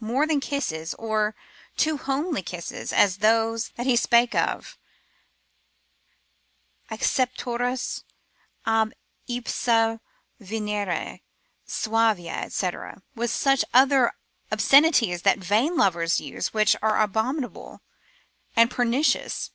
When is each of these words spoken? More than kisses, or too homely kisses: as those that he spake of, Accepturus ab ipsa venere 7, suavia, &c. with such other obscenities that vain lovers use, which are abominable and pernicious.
More 0.00 0.26
than 0.26 0.40
kisses, 0.40 0.94
or 0.94 1.34
too 1.76 1.98
homely 1.98 2.40
kisses: 2.40 2.90
as 2.90 3.18
those 3.18 3.68
that 3.76 3.84
he 3.86 3.96
spake 3.96 4.34
of, 4.34 4.78
Accepturus 6.90 8.02
ab 8.64 8.94
ipsa 9.28 10.00
venere 10.40 11.20
7, 11.66 11.66
suavia, 11.66 12.50
&c. 12.50 12.70
with 13.14 13.30
such 13.30 13.62
other 13.74 14.14
obscenities 14.50 15.20
that 15.20 15.36
vain 15.38 15.76
lovers 15.76 16.18
use, 16.18 16.54
which 16.54 16.76
are 16.80 17.02
abominable 17.02 17.82
and 18.56 18.70
pernicious. 18.70 19.50